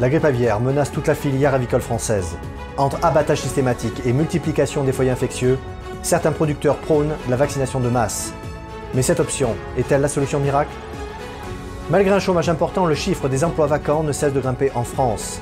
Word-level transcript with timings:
La 0.00 0.08
grippe 0.08 0.24
aviaire 0.24 0.60
menace 0.60 0.90
toute 0.90 1.08
la 1.08 1.14
filière 1.14 1.52
avicole 1.52 1.82
française. 1.82 2.38
Entre 2.78 2.98
abattage 3.04 3.42
systématique 3.42 4.00
et 4.06 4.14
multiplication 4.14 4.82
des 4.82 4.92
foyers 4.92 5.10
infectieux, 5.10 5.58
certains 6.00 6.32
producteurs 6.32 6.78
prônent 6.78 7.14
la 7.28 7.36
vaccination 7.36 7.80
de 7.80 7.90
masse. 7.90 8.32
Mais 8.94 9.02
cette 9.02 9.20
option 9.20 9.54
est-elle 9.76 10.00
la 10.00 10.08
solution 10.08 10.40
miracle? 10.40 10.70
Malgré 11.90 12.14
un 12.14 12.18
chômage 12.18 12.48
important, 12.48 12.86
le 12.86 12.94
chiffre 12.94 13.28
des 13.28 13.44
emplois 13.44 13.66
vacants 13.66 14.02
ne 14.02 14.12
cesse 14.12 14.32
de 14.32 14.40
grimper 14.40 14.72
en 14.74 14.84
France. 14.84 15.38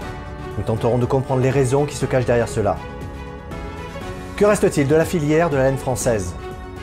Nous 0.57 0.65
tenterons 0.65 0.99
de 0.99 1.07
comprendre 1.07 1.41
les 1.41 1.51
raisons 1.51 1.85
qui 1.85 1.95
se 1.95 2.07
cachent 2.07 2.27
derrière 2.27 2.49
cela. 2.49 2.77
Que 4.37 4.45
reste-t-il 4.45 4.89
de 4.89 4.97
la 4.97 5.05
filière 5.05 5.51
de 5.51 5.57
la 5.57 5.65
laine 5.65 5.79
française? 5.79 6.35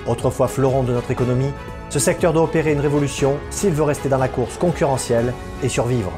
Autrefois 0.08 0.48
fleuron 0.48 0.84
de 0.84 0.94
notre 0.94 1.12
économie, 1.12 1.52
ce 1.90 2.00
secteur 2.00 2.32
doit 2.32 2.44
opérer 2.44 2.72
une 2.72 2.80
révolution 2.80 3.36
s'il 3.50 3.74
veut 3.74 3.84
rester 3.84 4.08
dans 4.08 4.18
la 4.18 4.30
course 4.30 4.58
concurrentielle 4.58 5.34
et 5.62 5.68
survivre 5.68 6.14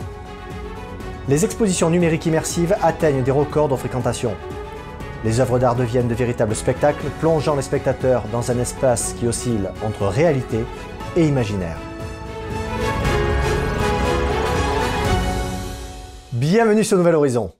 les 1.27 1.43
expositions 1.43 1.89
numériques 1.89 2.25
immersives 2.25 2.75
atteignent 2.81 3.23
des 3.23 3.31
records 3.31 3.67
de 3.67 3.75
fréquentation. 3.75 4.35
Les 5.25 5.39
œuvres 5.39 5.59
d'art 5.59 5.75
deviennent 5.75 6.07
de 6.07 6.15
véritables 6.15 6.55
spectacles, 6.55 7.09
plongeant 7.19 7.55
les 7.55 7.61
spectateurs 7.61 8.23
dans 8.31 8.49
un 8.49 8.59
espace 8.59 9.13
qui 9.13 9.27
oscille 9.27 9.69
entre 9.83 10.07
réalité 10.07 10.63
et 11.17 11.27
imaginaire. 11.27 11.77
Bienvenue 16.31 16.83
sur 16.83 16.97
Nouvel 16.97 17.15
Horizon. 17.15 17.51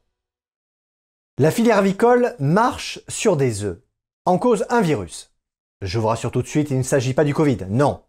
La 1.40 1.52
filière 1.52 1.78
avicole 1.78 2.36
marche 2.40 3.00
sur 3.08 3.36
des 3.36 3.64
œufs. 3.66 3.80
En 4.26 4.38
cause 4.38 4.66
un 4.70 4.82
virus. 4.82 5.34
Je 5.82 6.00
vous 6.00 6.08
rassure 6.08 6.32
tout 6.32 6.42
de 6.42 6.48
suite, 6.48 6.72
il 6.72 6.78
ne 6.78 6.84
s'agit 6.84 7.14
pas 7.14 7.24
du 7.24 7.34
Covid, 7.34 7.66
non. 7.70 8.02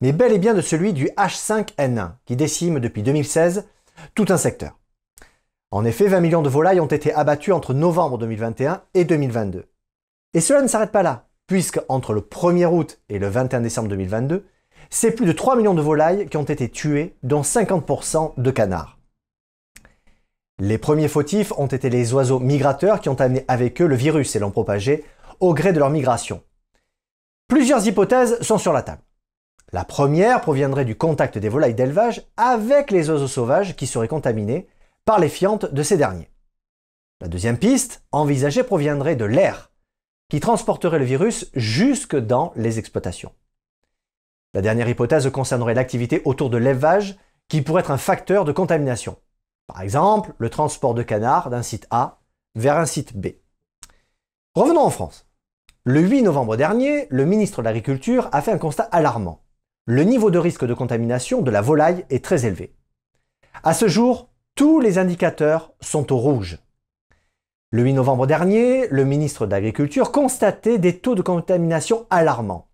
Mais 0.00 0.12
bel 0.12 0.32
et 0.32 0.38
bien 0.38 0.54
de 0.54 0.60
celui 0.60 0.92
du 0.92 1.06
H5N1, 1.16 2.12
qui 2.24 2.34
décime 2.34 2.80
depuis 2.80 3.02
2016 3.02 3.68
tout 4.14 4.26
un 4.30 4.36
secteur. 4.36 4.81
En 5.72 5.86
effet, 5.86 6.06
20 6.06 6.20
millions 6.20 6.42
de 6.42 6.50
volailles 6.50 6.80
ont 6.80 6.86
été 6.86 7.14
abattues 7.14 7.50
entre 7.50 7.72
novembre 7.72 8.18
2021 8.18 8.82
et 8.92 9.06
2022. 9.06 9.64
Et 10.34 10.40
cela 10.42 10.60
ne 10.60 10.68
s'arrête 10.68 10.92
pas 10.92 11.02
là, 11.02 11.28
puisque 11.46 11.80
entre 11.88 12.12
le 12.12 12.20
1er 12.20 12.66
août 12.66 13.00
et 13.08 13.18
le 13.18 13.26
21 13.26 13.62
décembre 13.62 13.88
2022, 13.88 14.44
c'est 14.90 15.12
plus 15.12 15.24
de 15.24 15.32
3 15.32 15.56
millions 15.56 15.72
de 15.72 15.80
volailles 15.80 16.28
qui 16.28 16.36
ont 16.36 16.42
été 16.42 16.68
tuées, 16.68 17.16
dont 17.22 17.40
50% 17.40 18.34
de 18.36 18.50
canards. 18.50 18.98
Les 20.58 20.76
premiers 20.76 21.08
fautifs 21.08 21.54
ont 21.56 21.66
été 21.66 21.88
les 21.88 22.12
oiseaux 22.12 22.38
migrateurs 22.38 23.00
qui 23.00 23.08
ont 23.08 23.18
amené 23.18 23.46
avec 23.48 23.80
eux 23.80 23.86
le 23.86 23.96
virus 23.96 24.36
et 24.36 24.38
l'ont 24.38 24.50
propagé 24.50 25.04
au 25.40 25.54
gré 25.54 25.72
de 25.72 25.78
leur 25.78 25.88
migration. 25.88 26.42
Plusieurs 27.48 27.86
hypothèses 27.86 28.38
sont 28.42 28.58
sur 28.58 28.74
la 28.74 28.82
table. 28.82 29.02
La 29.72 29.86
première 29.86 30.42
proviendrait 30.42 30.84
du 30.84 30.96
contact 30.96 31.38
des 31.38 31.48
volailles 31.48 31.74
d'élevage 31.74 32.26
avec 32.36 32.90
les 32.90 33.08
oiseaux 33.08 33.26
sauvages 33.26 33.74
qui 33.74 33.86
seraient 33.86 34.06
contaminés 34.06 34.68
par 35.04 35.18
les 35.18 35.28
fientes 35.28 35.72
de 35.72 35.82
ces 35.82 35.96
derniers. 35.96 36.30
La 37.20 37.28
deuxième 37.28 37.58
piste 37.58 38.04
envisagée 38.12 38.62
proviendrait 38.62 39.16
de 39.16 39.24
l'air, 39.24 39.70
qui 40.28 40.40
transporterait 40.40 40.98
le 40.98 41.04
virus 41.04 41.50
jusque 41.54 42.16
dans 42.16 42.52
les 42.56 42.78
exploitations. 42.78 43.32
La 44.54 44.60
dernière 44.60 44.88
hypothèse 44.88 45.30
concernerait 45.30 45.74
l'activité 45.74 46.22
autour 46.24 46.50
de 46.50 46.58
l'élevage, 46.58 47.16
qui 47.48 47.62
pourrait 47.62 47.80
être 47.80 47.90
un 47.90 47.98
facteur 47.98 48.44
de 48.44 48.52
contamination. 48.52 49.18
Par 49.66 49.80
exemple, 49.82 50.34
le 50.38 50.50
transport 50.50 50.94
de 50.94 51.02
canards 51.02 51.50
d'un 51.50 51.62
site 51.62 51.86
A 51.90 52.20
vers 52.54 52.78
un 52.78 52.86
site 52.86 53.16
B. 53.16 53.28
Revenons 54.54 54.82
en 54.82 54.90
France. 54.90 55.26
Le 55.84 56.00
8 56.00 56.22
novembre 56.22 56.56
dernier, 56.56 57.06
le 57.10 57.24
ministre 57.24 57.62
de 57.62 57.64
l'Agriculture 57.64 58.28
a 58.32 58.42
fait 58.42 58.52
un 58.52 58.58
constat 58.58 58.84
alarmant. 58.84 59.42
Le 59.86 60.04
niveau 60.04 60.30
de 60.30 60.38
risque 60.38 60.64
de 60.64 60.74
contamination 60.74 61.42
de 61.42 61.50
la 61.50 61.60
volaille 61.60 62.04
est 62.08 62.24
très 62.24 62.46
élevé. 62.46 62.74
À 63.64 63.74
ce 63.74 63.88
jour, 63.88 64.28
tous 64.54 64.80
les 64.80 64.98
indicateurs 64.98 65.72
sont 65.80 66.12
au 66.12 66.18
rouge. 66.18 66.58
Le 67.70 67.82
8 67.82 67.94
novembre 67.94 68.26
dernier, 68.26 68.86
le 68.88 69.04
ministre 69.04 69.46
de 69.46 69.50
l'Agriculture 69.50 70.12
constatait 70.12 70.78
des 70.78 70.98
taux 70.98 71.14
de 71.14 71.22
contamination 71.22 72.06
alarmants. 72.10 72.68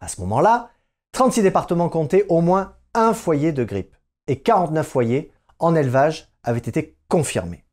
À 0.00 0.08
ce 0.08 0.20
moment-là, 0.20 0.70
36 1.12 1.42
départements 1.42 1.88
comptaient 1.88 2.26
au 2.28 2.42
moins 2.42 2.74
un 2.94 3.14
foyer 3.14 3.52
de 3.52 3.64
grippe 3.64 3.96
et 4.26 4.40
49 4.40 4.86
foyers 4.86 5.32
en 5.58 5.74
élevage 5.74 6.28
avaient 6.42 6.58
été 6.58 6.98
confirmés. 7.08 7.64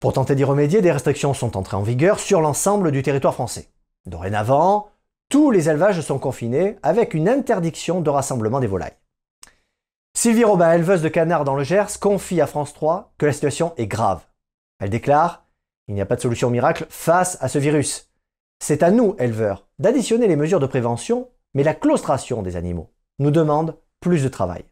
Pour 0.00 0.12
tenter 0.12 0.34
d'y 0.34 0.44
remédier, 0.44 0.82
des 0.82 0.90
restrictions 0.90 1.34
sont 1.34 1.56
entrées 1.56 1.76
en 1.76 1.82
vigueur 1.82 2.18
sur 2.18 2.40
l'ensemble 2.40 2.90
du 2.90 3.02
territoire 3.02 3.34
français. 3.34 3.68
Dorénavant, 4.06 4.88
tous 5.28 5.52
les 5.52 5.68
élevages 5.68 6.00
sont 6.00 6.18
confinés 6.18 6.76
avec 6.82 7.14
une 7.14 7.28
interdiction 7.28 8.00
de 8.00 8.10
rassemblement 8.10 8.58
des 8.58 8.66
volailles. 8.66 8.96
Sylvie 10.14 10.44
Robin, 10.44 10.72
éleveuse 10.72 11.02
de 11.02 11.08
canards 11.08 11.44
dans 11.44 11.54
le 11.54 11.64
Gers, 11.64 11.98
confie 11.98 12.40
à 12.40 12.46
France 12.46 12.74
3 12.74 13.14
que 13.18 13.26
la 13.26 13.32
situation 13.32 13.74
est 13.76 13.86
grave. 13.86 14.22
Elle 14.78 14.90
déclare 14.90 15.46
Il 15.88 15.94
n'y 15.94 16.00
a 16.00 16.06
pas 16.06 16.16
de 16.16 16.20
solution 16.20 16.50
miracle 16.50 16.86
face 16.90 17.38
à 17.40 17.48
ce 17.48 17.58
virus. 17.58 18.10
C'est 18.60 18.82
à 18.82 18.90
nous, 18.90 19.16
éleveurs, 19.18 19.66
d'additionner 19.78 20.28
les 20.28 20.36
mesures 20.36 20.60
de 20.60 20.66
prévention, 20.66 21.30
mais 21.54 21.64
la 21.64 21.74
claustration 21.74 22.42
des 22.42 22.56
animaux 22.56 22.92
nous 23.18 23.30
demande 23.30 23.76
plus 24.00 24.22
de 24.22 24.28
travail. 24.28 24.64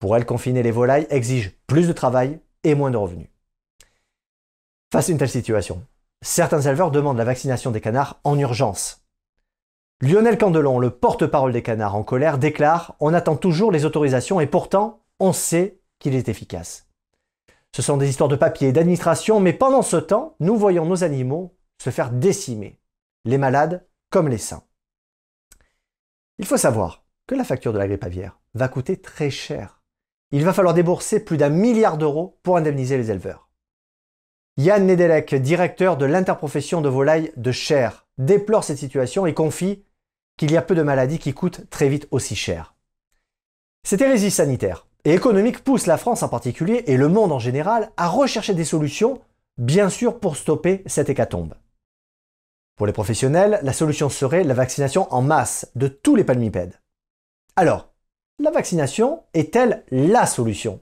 Pour 0.00 0.16
elle, 0.16 0.26
confiner 0.26 0.62
les 0.62 0.70
volailles 0.70 1.06
exige 1.10 1.52
plus 1.66 1.86
de 1.86 1.92
travail 1.92 2.40
et 2.64 2.74
moins 2.74 2.90
de 2.90 2.96
revenus. 2.96 3.28
Face 4.92 5.08
à 5.08 5.12
une 5.12 5.18
telle 5.18 5.28
situation, 5.28 5.84
certains 6.22 6.62
éleveurs 6.62 6.90
demandent 6.90 7.18
la 7.18 7.24
vaccination 7.24 7.70
des 7.70 7.80
canards 7.80 8.18
en 8.24 8.38
urgence. 8.38 9.01
Lionel 10.04 10.36
Candelon, 10.36 10.80
le 10.80 10.90
porte-parole 10.90 11.52
des 11.52 11.62
canards 11.62 11.94
en 11.94 12.02
colère, 12.02 12.36
déclare 12.36 12.96
On 12.98 13.14
attend 13.14 13.36
toujours 13.36 13.70
les 13.70 13.84
autorisations 13.84 14.40
et 14.40 14.48
pourtant, 14.48 15.04
on 15.20 15.32
sait 15.32 15.78
qu'il 16.00 16.16
est 16.16 16.28
efficace. 16.28 16.88
Ce 17.70 17.82
sont 17.82 17.96
des 17.96 18.08
histoires 18.08 18.28
de 18.28 18.34
papier 18.34 18.66
et 18.66 18.72
d'administration, 18.72 19.38
mais 19.38 19.52
pendant 19.52 19.82
ce 19.82 19.96
temps, 19.96 20.34
nous 20.40 20.56
voyons 20.56 20.86
nos 20.86 21.04
animaux 21.04 21.56
se 21.80 21.90
faire 21.90 22.10
décimer, 22.10 22.80
les 23.24 23.38
malades 23.38 23.86
comme 24.10 24.26
les 24.26 24.38
sains. 24.38 24.64
Il 26.38 26.46
faut 26.46 26.56
savoir 26.56 27.04
que 27.28 27.36
la 27.36 27.44
facture 27.44 27.72
de 27.72 27.78
la 27.78 27.86
grippe 27.86 28.02
aviaire 28.02 28.40
va 28.54 28.66
coûter 28.66 28.96
très 28.96 29.30
cher. 29.30 29.82
Il 30.32 30.44
va 30.44 30.52
falloir 30.52 30.74
débourser 30.74 31.20
plus 31.20 31.36
d'un 31.36 31.48
milliard 31.48 31.96
d'euros 31.96 32.40
pour 32.42 32.56
indemniser 32.56 32.96
les 32.96 33.12
éleveurs. 33.12 33.50
Yann 34.56 34.84
Nedelec, 34.84 35.32
directeur 35.36 35.96
de 35.96 36.06
l'interprofession 36.06 36.80
de 36.80 36.88
volailles 36.88 37.32
de 37.36 37.52
Cher, 37.52 38.08
déplore 38.18 38.64
cette 38.64 38.78
situation 38.78 39.26
et 39.26 39.32
confie 39.32 39.84
qu'il 40.36 40.50
y 40.50 40.56
a 40.56 40.62
peu 40.62 40.74
de 40.74 40.82
maladies 40.82 41.18
qui 41.18 41.34
coûtent 41.34 41.68
très 41.70 41.88
vite 41.88 42.08
aussi 42.10 42.36
cher. 42.36 42.74
Cette 43.84 44.00
hérésie 44.00 44.30
sanitaire 44.30 44.86
et 45.04 45.14
économique 45.14 45.64
pousse 45.64 45.86
la 45.86 45.98
France 45.98 46.22
en 46.22 46.28
particulier 46.28 46.84
et 46.86 46.96
le 46.96 47.08
monde 47.08 47.32
en 47.32 47.38
général 47.38 47.90
à 47.96 48.08
rechercher 48.08 48.54
des 48.54 48.64
solutions, 48.64 49.20
bien 49.58 49.88
sûr 49.88 50.20
pour 50.20 50.36
stopper 50.36 50.82
cette 50.86 51.10
hécatombe. 51.10 51.54
Pour 52.76 52.86
les 52.86 52.92
professionnels, 52.92 53.60
la 53.62 53.72
solution 53.72 54.08
serait 54.08 54.44
la 54.44 54.54
vaccination 54.54 55.12
en 55.12 55.22
masse 55.22 55.70
de 55.74 55.88
tous 55.88 56.16
les 56.16 56.24
palmipèdes. 56.24 56.80
Alors, 57.56 57.92
la 58.38 58.50
vaccination 58.50 59.24
est-elle 59.34 59.84
la 59.90 60.26
solution? 60.26 60.80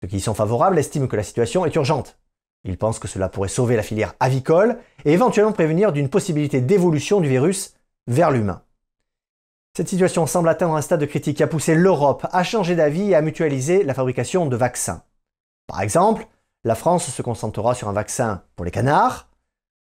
Ceux 0.00 0.08
qui 0.08 0.16
y 0.16 0.20
sont 0.20 0.34
favorables 0.34 0.78
estiment 0.78 1.08
que 1.08 1.16
la 1.16 1.24
situation 1.24 1.66
est 1.66 1.74
urgente. 1.74 2.18
Ils 2.64 2.78
pensent 2.78 2.98
que 2.98 3.08
cela 3.08 3.28
pourrait 3.28 3.48
sauver 3.48 3.76
la 3.76 3.82
filière 3.82 4.14
avicole 4.20 4.78
et 5.04 5.12
éventuellement 5.12 5.52
prévenir 5.52 5.92
d'une 5.92 6.08
possibilité 6.08 6.60
d'évolution 6.60 7.20
du 7.20 7.28
virus 7.28 7.74
vers 8.08 8.32
l'humain. 8.32 8.62
Cette 9.76 9.88
situation 9.88 10.26
semble 10.26 10.48
atteindre 10.48 10.74
un 10.74 10.82
stade 10.82 11.00
de 11.00 11.06
critique 11.06 11.36
qui 11.36 11.42
a 11.44 11.46
poussé 11.46 11.76
l'Europe 11.76 12.26
à 12.32 12.42
changer 12.42 12.74
d'avis 12.74 13.10
et 13.10 13.14
à 13.14 13.22
mutualiser 13.22 13.84
la 13.84 13.94
fabrication 13.94 14.46
de 14.46 14.56
vaccins. 14.56 15.04
Par 15.68 15.82
exemple, 15.82 16.26
la 16.64 16.74
France 16.74 17.08
se 17.08 17.22
concentrera 17.22 17.74
sur 17.74 17.88
un 17.88 17.92
vaccin 17.92 18.42
pour 18.56 18.64
les 18.64 18.72
canards, 18.72 19.28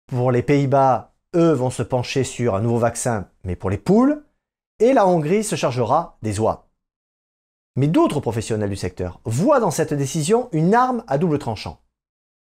pour 0.06 0.31
les 0.31 0.42
Pays-Bas, 0.42 1.14
eux 1.34 1.53
vont 1.53 1.70
se 1.70 1.82
pencher 1.82 2.22
sur 2.22 2.54
un 2.54 2.60
nouveau 2.60 2.78
vaccin, 2.78 3.28
mais 3.44 3.56
pour 3.56 3.70
les 3.70 3.78
poules, 3.78 4.25
et 4.78 4.92
la 4.92 5.06
Hongrie 5.06 5.42
se 5.42 5.56
chargera 5.56 6.19
des 6.22 6.38
oies. 6.41 6.69
Mais 7.76 7.88
d'autres 7.88 8.20
professionnels 8.20 8.70
du 8.70 8.76
secteur 8.76 9.20
voient 9.25 9.60
dans 9.60 9.70
cette 9.70 9.94
décision 9.94 10.48
une 10.52 10.75
arme 10.75 11.05
à 11.06 11.19
double 11.19 11.38
tranchant. 11.38 11.81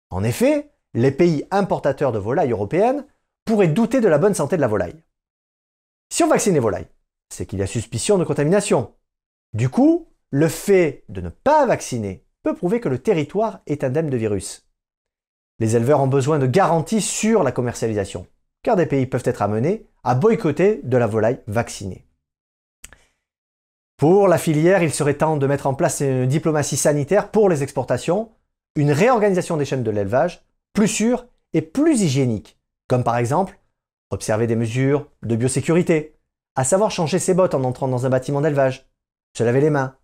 En 0.09 0.23
effet, 0.23 0.71
les 0.93 1.11
pays 1.11 1.45
importateurs 1.51 2.11
de 2.11 2.19
volailles 2.19 2.51
européennes 2.51 3.05
pourraient 3.45 3.67
douter 3.67 4.01
de 4.01 4.07
la 4.07 4.17
bonne 4.17 4.33
santé 4.33 4.55
de 4.55 4.61
la 4.61 4.67
volaille. 4.67 5.03
Si 6.11 6.25
on 6.25 6.27
vaccine 6.27 6.53
les 6.53 6.59
volailles, 6.59 6.89
c'est 7.29 7.45
qu'il 7.45 7.59
y 7.59 7.61
a 7.61 7.67
suspicion 7.67 8.17
de 8.17 8.25
contamination. 8.25 8.93
Du 9.53 9.69
coup, 9.69 10.09
le 10.29 10.49
fait 10.49 11.05
de 11.07 11.21
ne 11.21 11.29
pas 11.29 11.65
vacciner 11.65 12.25
peut 12.43 12.53
prouver 12.53 12.81
que 12.81 12.89
le 12.89 12.99
territoire 12.99 13.61
est 13.65 13.85
indemne 13.85 14.09
de 14.09 14.17
virus. 14.17 14.67
Les 15.59 15.77
éleveurs 15.77 16.01
ont 16.01 16.07
besoin 16.07 16.37
de 16.37 16.47
garanties 16.47 16.99
sur 16.99 17.43
la 17.43 17.53
commercialisation, 17.53 18.27
car 18.61 18.75
des 18.75 18.87
pays 18.87 19.05
peuvent 19.05 19.23
être 19.23 19.41
amenés 19.41 19.87
à 20.03 20.13
boycotter 20.13 20.81
de 20.83 20.97
la 20.97 21.07
volaille 21.07 21.39
vaccinée. 21.47 22.05
Pour 23.95 24.27
la 24.27 24.37
filière, 24.37 24.83
il 24.83 24.91
serait 24.91 25.13
temps 25.13 25.37
de 25.37 25.47
mettre 25.47 25.67
en 25.67 25.75
place 25.75 26.01
une 26.01 26.25
diplomatie 26.25 26.75
sanitaire 26.75 27.31
pour 27.31 27.47
les 27.47 27.63
exportations, 27.63 28.31
une 28.75 28.91
réorganisation 28.91 29.55
des 29.55 29.63
chaînes 29.63 29.83
de 29.83 29.91
l'élevage, 29.91 30.43
plus 30.73 30.89
sûre 30.89 31.25
et 31.53 31.61
plus 31.61 32.01
hygiénique, 32.01 32.59
comme 32.89 33.05
par 33.05 33.15
exemple 33.15 33.60
observer 34.11 34.47
des 34.47 34.55
mesures 34.55 35.09
de 35.23 35.35
biosécurité, 35.35 36.19
à 36.55 36.63
savoir 36.63 36.91
changer 36.91 37.17
ses 37.17 37.33
bottes 37.33 37.55
en 37.55 37.63
entrant 37.63 37.87
dans 37.87 38.05
un 38.05 38.09
bâtiment 38.09 38.41
d'élevage, 38.41 38.89
se 39.35 39.43
laver 39.43 39.61
les 39.61 39.69
mains, 39.69 39.95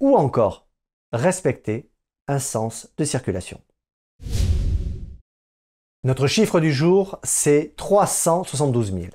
ou 0.00 0.16
encore 0.16 0.68
respecter 1.12 1.90
un 2.28 2.38
sens 2.38 2.88
de 2.96 3.04
circulation. 3.04 3.60
Notre 6.04 6.26
chiffre 6.26 6.60
du 6.60 6.72
jour, 6.72 7.18
c'est 7.22 7.74
372 7.76 8.92
000. 8.92 9.06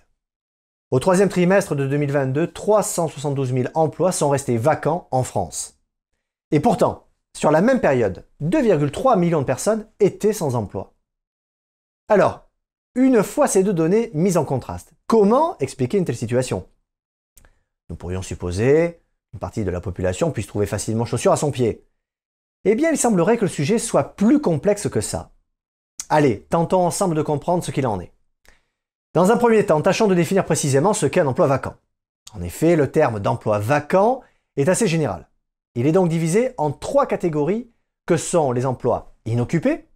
Au 0.92 1.00
troisième 1.00 1.30
trimestre 1.30 1.76
de 1.76 1.86
2022, 1.86 2.52
372 2.52 3.54
000 3.54 3.68
emplois 3.76 4.12
sont 4.12 4.30
restés 4.30 4.58
vacants 4.58 5.08
en 5.12 5.22
France. 5.22 5.80
Et 6.50 6.60
pourtant, 6.60 7.08
sur 7.38 7.52
la 7.52 7.62
même 7.62 7.80
période, 7.80 8.28
2,3 8.42 9.20
millions 9.20 9.42
de 9.42 9.46
personnes 9.46 9.88
étaient 10.00 10.34
sans 10.34 10.56
emploi. 10.56 10.96
Alors, 12.08 12.49
une 12.96 13.24
fois 13.24 13.48
ces 13.48 13.64
deux 13.64 13.74
données 13.74 14.12
mises 14.14 14.38
en 14.38 14.46
contraste, 14.46 14.94
comment 15.08 15.58
expliquer 15.60 15.98
une 15.98 16.06
telle 16.06 16.16
situation? 16.16 16.68
Nous 17.90 17.96
pourrions 17.96 18.22
supposer 18.22 19.02
qu'une 19.32 19.40
partie 19.40 19.64
de 19.64 19.72
la 19.72 19.82
population 19.82 20.32
puisse 20.32 20.48
trouver 20.48 20.66
facilement 20.66 21.06
chaussure 21.06 21.32
à 21.32 21.38
son 21.38 21.52
pied. 21.52 21.86
Eh 22.66 22.76
bien, 22.76 22.92
il 22.92 22.98
semblerait 22.98 23.38
que 23.38 23.46
le 23.46 23.50
sujet 23.50 23.80
soit 23.80 24.16
plus 24.16 24.42
complexe 24.42 24.90
que 24.90 25.02
ça. 25.02 25.32
Allez, 26.10 26.42
tentons 26.50 26.86
ensemble 26.86 27.16
de 27.16 27.22
comprendre 27.22 27.64
ce 27.64 27.72
qu'il 27.72 27.88
en 27.88 28.00
est. 28.00 28.12
Dans 29.14 29.32
un 29.32 29.38
premier 29.38 29.66
temps, 29.66 29.82
tâchons 29.82 30.08
de 30.08 30.16
définir 30.16 30.46
précisément 30.46 30.94
ce 30.94 31.06
qu'est 31.06 31.22
un 31.22 31.28
emploi 31.28 31.48
vacant. 31.48 31.76
En 32.34 32.42
effet, 32.42 32.76
le 32.76 32.92
terme 32.92 33.20
d'emploi 33.20 33.60
vacant 33.60 34.22
est 34.56 34.70
assez 34.70 34.88
général. 34.88 35.30
Il 35.76 35.88
est 35.88 35.92
donc 35.92 36.10
divisé 36.10 36.54
en 36.58 36.72
trois 36.72 37.06
catégories 37.06 37.72
que 38.06 38.18
sont 38.18 38.52
les 38.52 38.66
emplois 38.66 39.16
inoccupés, 39.26 39.88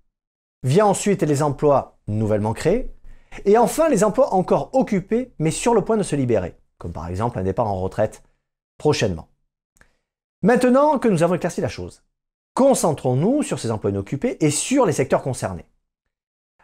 vient 0.64 0.86
ensuite 0.86 1.24
les 1.24 1.44
emplois 1.44 1.93
nouvellement 2.08 2.54
créés, 2.54 2.94
et 3.46 3.58
enfin 3.58 3.90
les 3.90 4.04
emplois 4.04 4.34
encore 4.34 4.70
occupés 4.74 5.34
mais 5.40 5.52
sur 5.52 5.74
le 5.74 5.84
point 5.84 5.98
de 5.98 6.04
se 6.04 6.16
libérer, 6.16 6.58
comme 6.78 6.94
par 6.94 7.08
exemple 7.08 7.40
un 7.40 7.44
départ 7.44 7.68
en 7.68 7.82
retraite 7.82 8.24
prochainement. 8.78 9.30
Maintenant 10.42 11.00
que 11.00 11.08
nous 11.08 11.24
avons 11.24 11.36
éclairci 11.36 11.62
la 11.62 11.70
chose, 11.70 12.04
concentrons-nous 12.54 13.44
sur 13.44 13.60
ces 13.60 13.72
emplois 13.72 13.92
inoccupés 13.92 14.38
et 14.42 14.52
sur 14.52 14.86
les 14.86 14.94
secteurs 14.94 15.22
concernés. 15.22 15.66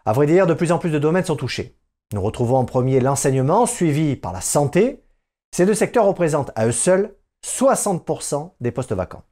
À 0.05 0.13
vrai 0.13 0.27
dire, 0.27 0.47
de 0.47 0.53
plus 0.53 0.71
en 0.71 0.79
plus 0.79 0.91
de 0.91 0.99
domaines 0.99 1.25
sont 1.25 1.35
touchés. 1.35 1.77
Nous 2.13 2.21
retrouvons 2.21 2.57
en 2.57 2.65
premier 2.65 2.99
l'enseignement, 2.99 3.65
suivi 3.65 4.15
par 4.15 4.33
la 4.33 4.41
santé. 4.41 5.03
Ces 5.55 5.65
deux 5.65 5.73
secteurs 5.73 6.05
représentent 6.05 6.51
à 6.55 6.65
eux 6.67 6.71
seuls 6.71 7.15
60% 7.45 8.53
des 8.59 8.71
postes 8.71 8.93
vacants. 8.93 9.23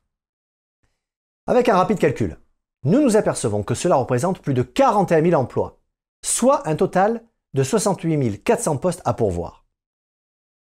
Avec 1.48 1.70
un 1.70 1.76
rapide 1.76 2.00
calcul, 2.00 2.38
nous 2.84 3.02
nous 3.02 3.18
apercevons 3.18 3.64
que 3.64 3.74
cela 3.74 3.96
représente 3.96 4.40
plus 4.40 4.54
de 4.54 4.62
41 4.62 5.24
000 5.24 5.42
emplois, 5.42 5.80
soit 6.24 6.68
un 6.68 6.76
total 6.76 7.24
de 7.54 7.64
68 7.64 8.44
400 8.44 8.78
postes 8.78 9.02
à 9.06 9.14
pourvoir. 9.14 9.66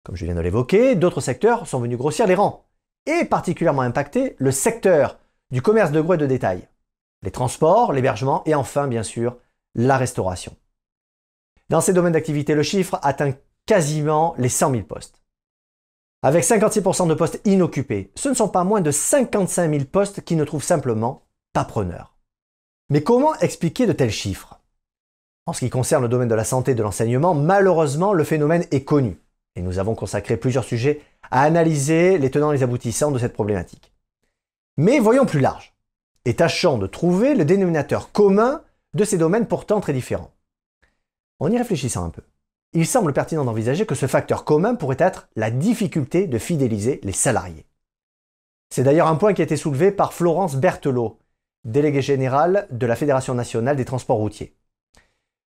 Comme 0.04 0.16
je 0.16 0.26
viens 0.26 0.36
de 0.36 0.42
l'évoquer, 0.42 0.96
d'autres 0.96 1.22
secteurs 1.22 1.68
sont 1.68 1.80
venus 1.80 1.98
grossir 1.98 2.26
les 2.26 2.36
rangs, 2.36 2.66
et 3.06 3.26
particulièrement 3.26 3.82
impacté 3.82 4.36
le 4.40 4.52
secteur 4.52 5.20
du 5.52 5.62
commerce 5.62 5.92
de 5.92 6.02
gros 6.02 6.14
et 6.14 6.18
de 6.18 6.26
détail, 6.26 6.68
les 7.24 7.32
transports, 7.32 7.94
l'hébergement 7.94 8.44
et 8.46 8.56
enfin, 8.56 8.88
bien 8.88 9.04
sûr, 9.04 9.38
la 9.76 9.98
restauration. 9.98 10.56
Dans 11.70 11.82
ces 11.82 11.94
domaines 11.94 12.14
d'activité, 12.14 12.56
le 12.56 12.64
chiffre 12.64 13.00
atteint 13.04 13.34
quasiment 13.66 14.34
les 14.38 14.50
100 14.50 14.72
000 14.72 14.84
postes. 14.84 15.22
Avec 16.22 16.44
56% 16.44 17.08
de 17.08 17.14
postes 17.14 17.40
inoccupés, 17.46 18.12
ce 18.16 18.30
ne 18.30 18.34
sont 18.34 18.50
pas 18.50 18.64
moins 18.64 18.82
de 18.82 18.92
55 18.92 19.72
000 19.72 19.86
postes 19.86 20.22
qui 20.22 20.36
ne 20.36 20.44
trouvent 20.44 20.64
simplement 20.64 21.28
pas 21.54 21.66
preneur. 21.66 22.18
Mais 22.90 23.04
comment 23.04 23.36
expliquer 23.36 23.86
de 23.86 23.94
tels 23.94 24.12
chiffres? 24.12 24.59
En 25.50 25.54
ce 25.54 25.62
qui 25.62 25.72
concerne 25.72 26.04
le 26.04 26.10
domaine 26.10 26.28
de 26.28 26.36
la 26.36 26.44
santé 26.44 26.74
et 26.74 26.76
de 26.76 26.84
l'enseignement, 26.84 27.34
malheureusement, 27.34 28.14
le 28.14 28.24
phénomène 28.24 28.68
est 28.70 28.84
connu. 28.84 29.18
Et 29.56 29.64
nous 29.64 29.80
avons 29.80 29.96
consacré 29.96 30.38
plusieurs 30.38 30.64
sujets 30.64 31.02
à 31.32 31.42
analyser 31.42 32.20
les 32.20 32.30
tenants 32.30 32.52
et 32.52 32.58
les 32.58 32.62
aboutissants 32.62 33.10
de 33.10 33.18
cette 33.18 33.34
problématique. 33.34 33.92
Mais 34.78 35.00
voyons 35.00 35.26
plus 35.26 35.40
large 35.40 35.74
et 36.26 36.36
tâchons 36.36 36.78
de 36.78 36.86
trouver 36.86 37.34
le 37.34 37.46
dénominateur 37.46 38.12
commun 38.12 38.62
de 38.94 39.04
ces 39.04 39.18
domaines 39.18 39.48
pourtant 39.48 39.82
très 39.82 39.92
différents. 39.92 40.30
En 41.40 41.52
y 41.52 41.58
réfléchissant 41.58 42.06
un 42.06 42.12
peu, 42.12 42.22
il 42.74 42.86
semble 42.86 43.12
pertinent 43.12 43.44
d'envisager 43.44 43.88
que 43.88 43.96
ce 43.96 44.06
facteur 44.06 44.46
commun 44.46 44.76
pourrait 44.76 44.98
être 45.00 45.30
la 45.36 45.50
difficulté 45.50 46.28
de 46.28 46.38
fidéliser 46.38 47.00
les 47.02 47.12
salariés. 47.12 47.66
C'est 48.70 48.84
d'ailleurs 48.84 49.08
un 49.08 49.16
point 49.16 49.34
qui 49.34 49.42
a 49.42 49.46
été 49.46 49.58
soulevé 49.58 49.92
par 49.92 50.14
Florence 50.14 50.58
Berthelot, 50.58 51.18
déléguée 51.66 52.04
générale 52.04 52.68
de 52.70 52.86
la 52.86 52.96
Fédération 52.96 53.34
nationale 53.34 53.78
des 53.78 53.86
transports 53.86 54.18
routiers. 54.18 54.54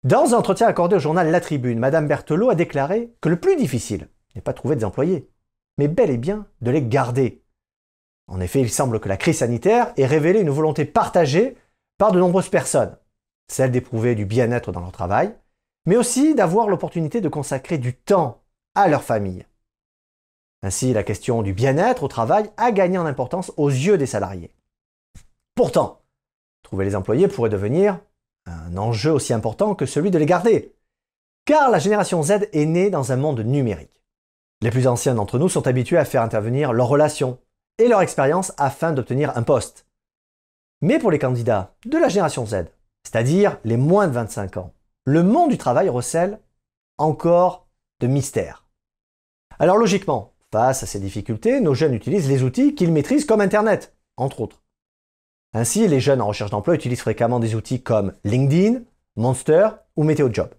Dans 0.04 0.34
un 0.34 0.40
entretien 0.40 0.66
accordé 0.66 0.96
au 0.96 1.00
journal 1.00 1.30
La 1.30 1.40
Tribune, 1.40 1.78
Madame 1.78 2.08
Berthelot 2.08 2.50
a 2.50 2.56
déclaré 2.56 3.14
que 3.22 3.30
le 3.30 3.40
plus 3.40 3.56
difficile 3.56 4.10
n'est 4.34 4.42
pas 4.42 4.52
de 4.52 4.58
trouver 4.58 4.76
des 4.76 4.84
employés, 4.84 5.30
mais 5.78 5.88
bel 5.88 6.10
et 6.10 6.18
bien 6.18 6.48
de 6.62 6.72
les 6.72 6.82
garder. 6.82 7.44
En 8.28 8.40
effet, 8.40 8.62
il 8.62 8.72
semble 8.72 9.00
que 9.00 9.10
la 9.10 9.18
crise 9.18 9.38
sanitaire 9.40 9.94
ait 9.98 10.08
révélé 10.08 10.40
une 10.40 10.50
volonté 10.50 10.86
partagée 10.86 11.56
par 12.00 12.12
de 12.12 12.20
nombreuses 12.20 12.50
personnes, 12.50 12.98
celle 13.48 13.70
d'éprouver 13.70 14.16
du 14.16 14.26
bien-être 14.26 14.72
dans 14.72 14.80
leur 14.80 14.92
travail, 14.92 15.36
mais 15.86 15.98
aussi 15.98 16.34
d'avoir 16.34 16.68
l'opportunité 16.68 17.22
de 17.22 17.30
consacrer 17.30 17.78
du 17.78 17.94
temps 17.94 18.42
à 18.74 18.88
leur 18.88 19.04
famille. 19.04 19.46
Ainsi, 20.64 20.94
la 20.94 21.04
question 21.04 21.44
du 21.44 21.54
bien-être 21.54 22.02
au 22.02 22.08
travail 22.08 22.50
a 22.58 22.72
gagné 22.72 22.98
en 22.98 23.06
importance 23.06 23.52
aux 23.56 23.70
yeux 23.70 24.00
des 24.00 24.08
salariés. 24.08 24.52
Pourtant, 25.54 26.02
trouver 26.64 26.86
les 26.86 26.96
employés 26.96 27.28
pourrait 27.28 27.50
devenir 27.50 28.00
un 28.46 28.78
enjeu 28.78 29.12
aussi 29.12 29.34
important 29.34 29.76
que 29.76 29.86
celui 29.86 30.12
de 30.12 30.18
les 30.18 30.26
garder, 30.26 30.74
car 31.46 31.70
la 31.70 31.80
génération 31.80 32.22
Z 32.24 32.48
est 32.54 32.66
née 32.66 32.90
dans 32.90 33.12
un 33.12 33.18
monde 33.18 33.42
numérique. 33.42 34.04
Les 34.62 34.70
plus 34.70 34.88
anciens 34.88 35.16
d'entre 35.16 35.40
nous 35.40 35.50
sont 35.50 35.68
habitués 35.68 35.98
à 35.98 36.06
faire 36.06 36.22
intervenir 36.22 36.74
leurs 36.74 36.88
relations 36.88 37.40
et 37.78 37.88
leur 37.88 38.02
expérience 38.02 38.54
afin 38.58 38.92
d'obtenir 38.92 39.36
un 39.38 39.44
poste. 39.44 39.88
Mais 40.82 41.00
pour 41.00 41.12
les 41.12 41.20
candidats 41.20 41.76
de 41.86 41.98
la 41.98 42.10
génération 42.10 42.46
Z, 42.46 42.66
c'est-à-dire 43.04 43.58
les 43.64 43.78
moins 43.78 44.08
de 44.08 44.14
25 44.14 44.58
ans, 44.58 44.74
le 45.06 45.24
monde 45.24 45.50
du 45.50 45.58
travail 45.58 45.90
recèle 45.90 46.40
encore 46.98 47.68
de 48.00 48.08
mystères. 48.08 48.66
Alors 49.58 49.78
logiquement, 49.78 50.34
face 50.52 50.84
à 50.84 50.86
ces 50.86 51.00
difficultés, 51.00 51.60
nos 51.60 51.74
jeunes 51.74 51.94
utilisent 51.94 52.30
les 52.30 52.44
outils 52.44 52.76
qu'ils 52.76 52.92
maîtrisent 52.92 53.26
comme 53.26 53.42
Internet, 53.42 53.96
entre 54.18 54.42
autres. 54.42 54.61
Ainsi, 55.54 55.88
les 55.88 56.00
jeunes 56.00 56.22
en 56.22 56.28
recherche 56.28 56.52
d'emploi 56.52 56.76
utilisent 56.76 57.02
fréquemment 57.02 57.40
des 57.40 57.56
outils 57.56 57.82
comme 57.82 58.14
LinkedIn, 58.24 58.82
Monster 59.18 59.70
ou 59.98 60.04
MeteoJob. 60.04 60.54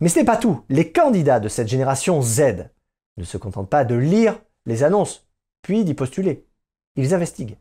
Mais 0.00 0.08
ce 0.08 0.18
n'est 0.18 0.24
pas 0.24 0.36
tout. 0.36 0.64
Les 0.68 0.90
candidats 0.90 1.40
de 1.40 1.48
cette 1.48 1.68
génération 1.68 2.20
Z 2.22 2.70
ne 3.16 3.24
se 3.24 3.36
contentent 3.36 3.70
pas 3.70 3.84
de 3.84 3.94
lire 3.94 4.40
les 4.66 4.82
annonces, 4.82 5.28
puis 5.62 5.84
d'y 5.84 5.94
postuler. 5.94 6.46
Ils 6.96 7.14
investiguent. 7.14 7.58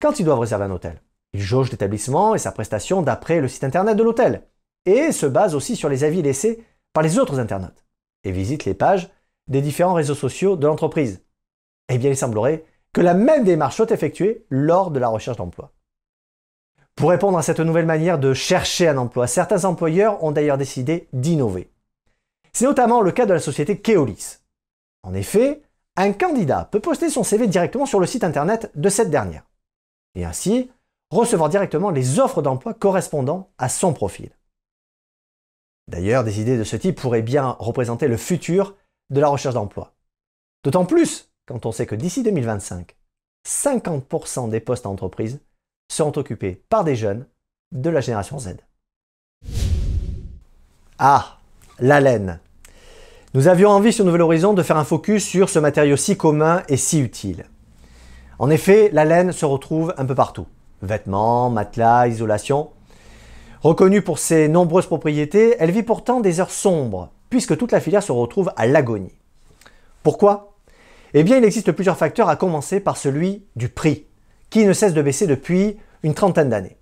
Quand 0.00 0.18
ils 0.18 0.24
doivent 0.24 0.40
réserver 0.40 0.64
un 0.64 0.70
hôtel, 0.70 1.00
ils 1.32 1.40
jaugent 1.40 1.70
l'établissement 1.70 2.34
et 2.34 2.38
sa 2.38 2.52
prestation 2.52 3.02
d'après 3.02 3.40
le 3.40 3.48
site 3.48 3.64
internet 3.64 3.96
de 3.96 4.02
l'hôtel 4.02 4.42
et 4.84 5.12
se 5.12 5.26
base 5.26 5.54
aussi 5.54 5.76
sur 5.76 5.88
les 5.88 6.04
avis 6.04 6.22
laissés 6.22 6.64
par 6.92 7.02
les 7.02 7.18
autres 7.18 7.38
internautes 7.38 7.84
et 8.24 8.32
visite 8.32 8.64
les 8.64 8.74
pages 8.74 9.10
des 9.48 9.62
différents 9.62 9.94
réseaux 9.94 10.14
sociaux 10.14 10.56
de 10.56 10.66
l'entreprise. 10.66 11.22
Eh 11.88 11.98
bien, 11.98 12.10
il 12.10 12.16
semblerait 12.16 12.64
que 12.94 13.00
la 13.00 13.12
même 13.12 13.44
démarche 13.44 13.76
soit 13.76 13.90
effectuée 13.90 14.46
lors 14.48 14.90
de 14.90 15.00
la 15.00 15.08
recherche 15.08 15.36
d'emploi. 15.36 15.72
Pour 16.94 17.10
répondre 17.10 17.36
à 17.36 17.42
cette 17.42 17.60
nouvelle 17.60 17.86
manière 17.86 18.20
de 18.20 18.32
chercher 18.32 18.88
un 18.88 18.96
emploi, 18.96 19.26
certains 19.26 19.64
employeurs 19.64 20.22
ont 20.22 20.30
d'ailleurs 20.30 20.58
décidé 20.58 21.08
d'innover. 21.12 21.70
C'est 22.52 22.66
notamment 22.66 23.00
le 23.00 23.10
cas 23.10 23.26
de 23.26 23.34
la 23.34 23.40
société 23.40 23.80
Keolis. 23.80 24.38
En 25.02 25.12
effet, 25.12 25.62
un 25.96 26.12
candidat 26.12 26.68
peut 26.70 26.80
poster 26.80 27.10
son 27.10 27.24
CV 27.24 27.48
directement 27.48 27.84
sur 27.84 27.98
le 27.98 28.06
site 28.06 28.22
internet 28.22 28.70
de 28.76 28.88
cette 28.88 29.10
dernière, 29.10 29.44
et 30.14 30.24
ainsi 30.24 30.70
recevoir 31.10 31.48
directement 31.48 31.90
les 31.90 32.20
offres 32.20 32.42
d'emploi 32.42 32.74
correspondant 32.74 33.50
à 33.58 33.68
son 33.68 33.92
profil. 33.92 34.30
D'ailleurs, 35.88 36.22
des 36.22 36.40
idées 36.40 36.56
de 36.56 36.64
ce 36.64 36.76
type 36.76 37.00
pourraient 37.00 37.22
bien 37.22 37.56
représenter 37.58 38.06
le 38.06 38.16
futur 38.16 38.76
de 39.10 39.20
la 39.20 39.28
recherche 39.28 39.54
d'emploi. 39.54 39.92
D'autant 40.62 40.86
plus 40.86 41.33
quand 41.46 41.66
on 41.66 41.72
sait 41.72 41.86
que 41.86 41.94
d'ici 41.94 42.22
2025, 42.22 42.96
50% 43.46 44.48
des 44.48 44.60
postes 44.60 44.86
en 44.86 44.92
entreprise 44.92 45.40
seront 45.92 46.12
occupés 46.16 46.62
par 46.68 46.84
des 46.84 46.96
jeunes 46.96 47.26
de 47.72 47.90
la 47.90 48.00
génération 48.00 48.38
Z. 48.38 48.56
Ah, 50.98 51.38
la 51.80 52.00
laine. 52.00 52.40
Nous 53.34 53.48
avions 53.48 53.70
envie 53.70 53.92
sur 53.92 54.04
Nouvel 54.04 54.22
Horizon 54.22 54.54
de 54.54 54.62
faire 54.62 54.76
un 54.76 54.84
focus 54.84 55.24
sur 55.24 55.50
ce 55.50 55.58
matériau 55.58 55.96
si 55.96 56.16
commun 56.16 56.62
et 56.68 56.76
si 56.76 57.00
utile. 57.00 57.46
En 58.38 58.48
effet, 58.48 58.90
la 58.92 59.04
laine 59.04 59.32
se 59.32 59.44
retrouve 59.44 59.92
un 59.98 60.06
peu 60.06 60.14
partout. 60.14 60.46
Vêtements, 60.82 61.50
matelas, 61.50 62.08
isolation. 62.08 62.70
Reconnue 63.62 64.02
pour 64.02 64.18
ses 64.18 64.48
nombreuses 64.48 64.86
propriétés, 64.86 65.56
elle 65.58 65.70
vit 65.70 65.82
pourtant 65.82 66.20
des 66.20 66.40
heures 66.40 66.50
sombres, 66.50 67.10
puisque 67.28 67.56
toute 67.56 67.72
la 67.72 67.80
filière 67.80 68.02
se 68.02 68.12
retrouve 68.12 68.52
à 68.56 68.66
l'agonie. 68.66 69.14
Pourquoi? 70.02 70.53
Eh 71.16 71.22
bien, 71.22 71.36
il 71.36 71.44
existe 71.44 71.70
plusieurs 71.70 71.96
facteurs, 71.96 72.28
à 72.28 72.34
commencer 72.34 72.80
par 72.80 72.96
celui 72.96 73.44
du 73.54 73.68
prix, 73.68 74.04
qui 74.50 74.66
ne 74.66 74.72
cesse 74.72 74.94
de 74.94 75.00
baisser 75.02 75.28
depuis 75.28 75.78
une 76.02 76.12
trentaine 76.12 76.48
d'années. 76.48 76.76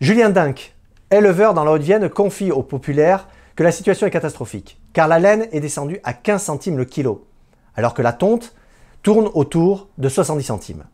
Julien 0.00 0.30
Dink, 0.30 0.74
éleveur 1.12 1.54
dans 1.54 1.62
la 1.62 1.70
Haute-Vienne, 1.70 2.08
confie 2.08 2.50
au 2.50 2.64
populaire 2.64 3.28
que 3.54 3.62
la 3.62 3.70
situation 3.70 4.08
est 4.08 4.10
catastrophique, 4.10 4.80
car 4.92 5.06
la 5.06 5.20
laine 5.20 5.46
est 5.52 5.60
descendue 5.60 6.00
à 6.02 6.14
15 6.14 6.42
centimes 6.42 6.76
le 6.76 6.84
kilo, 6.84 7.28
alors 7.76 7.94
que 7.94 8.02
la 8.02 8.12
tonte 8.12 8.56
tourne 9.04 9.30
autour 9.34 9.88
de 9.98 10.08
70 10.08 10.42
centimes. 10.42 10.84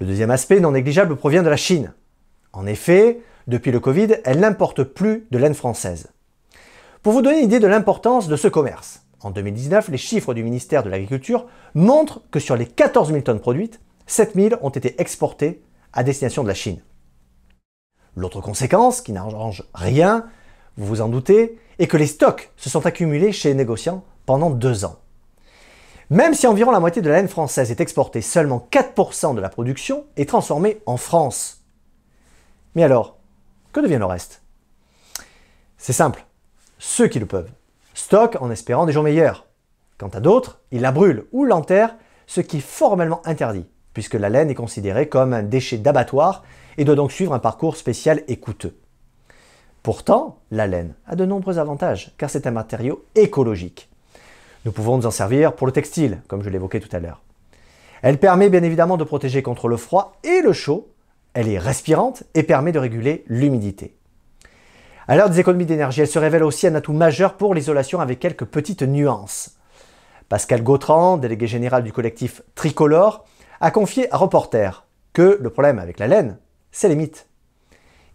Le 0.00 0.06
deuxième 0.06 0.30
aspect 0.30 0.60
non 0.60 0.72
négligeable 0.72 1.16
provient 1.16 1.42
de 1.42 1.50
la 1.50 1.56
Chine. 1.56 1.92
En 2.54 2.66
effet, 2.66 3.20
depuis 3.46 3.72
le 3.72 3.80
Covid, 3.80 4.16
elle 4.24 4.40
n'importe 4.40 4.84
plus 4.84 5.26
de 5.30 5.36
laine 5.36 5.54
française. 5.54 6.08
Pour 7.02 7.12
vous 7.12 7.22
donner 7.22 7.40
une 7.40 7.46
idée 7.46 7.60
de 7.60 7.66
l'importance 7.66 8.26
de 8.26 8.36
ce 8.36 8.48
commerce, 8.48 9.05
en 9.26 9.30
2019, 9.30 9.88
les 9.88 9.98
chiffres 9.98 10.34
du 10.34 10.44
ministère 10.44 10.84
de 10.84 10.88
l'Agriculture 10.88 11.46
montrent 11.74 12.22
que 12.30 12.38
sur 12.38 12.54
les 12.54 12.66
14 12.66 13.08
000 13.08 13.22
tonnes 13.22 13.40
produites, 13.40 13.80
7 14.06 14.34
000 14.36 14.54
ont 14.62 14.70
été 14.70 15.00
exportées 15.00 15.62
à 15.92 16.04
destination 16.04 16.44
de 16.44 16.48
la 16.48 16.54
Chine. 16.54 16.80
L'autre 18.14 18.40
conséquence, 18.40 19.00
qui 19.00 19.12
n'arrange 19.12 19.64
rien, 19.74 20.26
vous 20.76 20.86
vous 20.86 21.00
en 21.00 21.08
doutez, 21.08 21.58
est 21.80 21.88
que 21.88 21.96
les 21.96 22.06
stocks 22.06 22.52
se 22.56 22.70
sont 22.70 22.86
accumulés 22.86 23.32
chez 23.32 23.48
les 23.48 23.56
négociants 23.56 24.04
pendant 24.26 24.48
deux 24.48 24.84
ans. 24.84 25.00
Même 26.08 26.34
si 26.34 26.46
environ 26.46 26.70
la 26.70 26.78
moitié 26.78 27.02
de 27.02 27.08
la 27.08 27.16
laine 27.16 27.28
française 27.28 27.72
est 27.72 27.80
exportée, 27.80 28.22
seulement 28.22 28.68
4% 28.70 29.34
de 29.34 29.40
la 29.40 29.48
production 29.48 30.06
est 30.16 30.28
transformée 30.28 30.80
en 30.86 30.96
France. 30.96 31.64
Mais 32.76 32.84
alors, 32.84 33.18
que 33.72 33.80
devient 33.80 33.98
le 33.98 34.04
reste? 34.04 34.42
C'est 35.78 35.92
simple, 35.92 36.24
ceux 36.78 37.08
qui 37.08 37.18
le 37.18 37.26
peuvent 37.26 37.50
stockent 37.96 38.36
en 38.40 38.50
espérant 38.50 38.86
des 38.86 38.92
jours 38.92 39.02
meilleurs. 39.02 39.46
Quant 39.98 40.08
à 40.08 40.20
d'autres, 40.20 40.60
ils 40.70 40.82
la 40.82 40.92
brûlent 40.92 41.24
ou 41.32 41.44
l'enterrent, 41.44 41.96
ce 42.26 42.40
qui 42.40 42.58
est 42.58 42.60
formellement 42.60 43.26
interdit, 43.26 43.66
puisque 43.94 44.14
la 44.14 44.28
laine 44.28 44.50
est 44.50 44.54
considérée 44.54 45.08
comme 45.08 45.32
un 45.32 45.42
déchet 45.42 45.78
d'abattoir 45.78 46.44
et 46.76 46.84
doit 46.84 46.94
donc 46.94 47.10
suivre 47.10 47.32
un 47.32 47.38
parcours 47.38 47.76
spécial 47.76 48.22
et 48.28 48.36
coûteux. 48.36 48.76
Pourtant, 49.82 50.38
la 50.50 50.66
laine 50.66 50.94
a 51.06 51.16
de 51.16 51.24
nombreux 51.24 51.58
avantages, 51.58 52.12
car 52.18 52.28
c'est 52.28 52.46
un 52.46 52.50
matériau 52.50 53.04
écologique. 53.14 53.88
Nous 54.64 54.72
pouvons 54.72 54.98
nous 54.98 55.06
en 55.06 55.10
servir 55.10 55.54
pour 55.54 55.66
le 55.66 55.72
textile, 55.72 56.20
comme 56.28 56.42
je 56.42 56.50
l'évoquais 56.50 56.80
tout 56.80 56.94
à 56.94 56.98
l'heure. 56.98 57.22
Elle 58.02 58.18
permet 58.18 58.50
bien 58.50 58.62
évidemment 58.62 58.96
de 58.96 59.04
protéger 59.04 59.42
contre 59.42 59.68
le 59.68 59.76
froid 59.76 60.16
et 60.22 60.42
le 60.42 60.52
chaud, 60.52 60.88
elle 61.32 61.48
est 61.48 61.58
respirante 61.58 62.24
et 62.34 62.42
permet 62.42 62.72
de 62.72 62.78
réguler 62.78 63.24
l'humidité. 63.28 63.96
À 65.08 65.14
l'heure 65.14 65.30
des 65.30 65.38
économies 65.38 65.66
d'énergie, 65.66 66.00
elle 66.00 66.08
se 66.08 66.18
révèle 66.18 66.42
aussi 66.42 66.66
un 66.66 66.74
atout 66.74 66.92
majeur 66.92 67.34
pour 67.34 67.54
l'isolation 67.54 68.00
avec 68.00 68.18
quelques 68.18 68.44
petites 68.44 68.82
nuances. 68.82 69.56
Pascal 70.28 70.64
Gautran, 70.64 71.16
délégué 71.16 71.46
général 71.46 71.84
du 71.84 71.92
collectif 71.92 72.42
Tricolore, 72.56 73.24
a 73.60 73.70
confié 73.70 74.12
à 74.12 74.16
Reporter 74.16 74.84
que 75.12 75.38
le 75.40 75.50
problème 75.50 75.78
avec 75.78 76.00
la 76.00 76.08
laine, 76.08 76.38
c'est 76.72 76.88
les 76.88 76.96
mythes. 76.96 77.28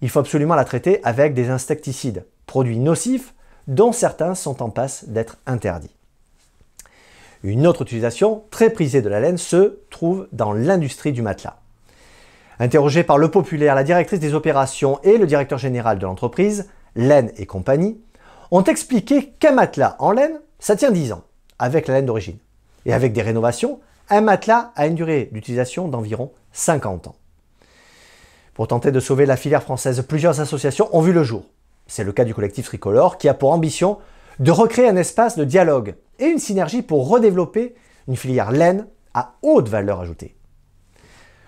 Il 0.01 0.09
faut 0.09 0.19
absolument 0.19 0.55
la 0.55 0.65
traiter 0.65 0.99
avec 1.05 1.33
des 1.33 1.49
insecticides, 1.49 2.25
produits 2.45 2.79
nocifs 2.79 3.33
dont 3.67 3.93
certains 3.93 4.35
sont 4.35 4.61
en 4.61 4.69
passe 4.69 5.05
d'être 5.07 5.37
interdits. 5.45 5.95
Une 7.41 7.67
autre 7.67 7.83
utilisation 7.83 8.43
très 8.51 8.69
prisée 8.69 9.01
de 9.01 9.09
la 9.09 9.21
laine 9.21 9.37
se 9.37 9.79
trouve 9.91 10.27
dans 10.33 10.51
l'industrie 10.51 11.13
du 11.13 11.21
matelas. 11.21 11.57
Interrogée 12.59 13.03
par 13.03 13.17
Le 13.17 13.31
Populaire, 13.31 13.75
la 13.75 13.85
directrice 13.85 14.19
des 14.19 14.33
opérations 14.33 14.99
et 15.03 15.17
le 15.17 15.25
directeur 15.25 15.57
général 15.57 15.97
de 15.97 16.05
l'entreprise, 16.05 16.67
Laine 16.95 17.31
et 17.37 17.45
compagnie, 17.45 18.01
ont 18.51 18.63
expliqué 18.63 19.29
qu'un 19.39 19.53
matelas 19.53 19.95
en 19.99 20.11
laine, 20.11 20.39
ça 20.59 20.75
tient 20.75 20.91
10 20.91 21.13
ans, 21.13 21.23
avec 21.57 21.87
la 21.87 21.95
laine 21.95 22.05
d'origine. 22.05 22.37
Et 22.85 22.93
avec 22.93 23.13
des 23.13 23.21
rénovations, 23.21 23.79
un 24.09 24.21
matelas 24.21 24.71
a 24.75 24.87
une 24.87 24.95
durée 24.95 25.29
d'utilisation 25.31 25.87
d'environ 25.87 26.31
50 26.51 27.07
ans. 27.07 27.15
Pour 28.53 28.67
tenter 28.67 28.91
de 28.91 28.99
sauver 28.99 29.25
la 29.25 29.37
filière 29.37 29.63
française, 29.63 30.03
plusieurs 30.07 30.41
associations 30.41 30.89
ont 30.95 31.01
vu 31.01 31.13
le 31.13 31.23
jour. 31.23 31.45
C'est 31.87 32.03
le 32.03 32.11
cas 32.11 32.25
du 32.25 32.33
collectif 32.33 32.65
Tricolore 32.65 33.17
qui 33.17 33.29
a 33.29 33.33
pour 33.33 33.51
ambition 33.51 33.97
de 34.39 34.51
recréer 34.51 34.87
un 34.87 34.95
espace 34.95 35.37
de 35.37 35.43
dialogue 35.43 35.95
et 36.19 36.25
une 36.25 36.39
synergie 36.39 36.81
pour 36.81 37.09
redévelopper 37.09 37.75
une 38.07 38.15
filière 38.15 38.51
laine 38.51 38.87
à 39.13 39.35
haute 39.41 39.69
valeur 39.69 39.99
ajoutée. 39.99 40.35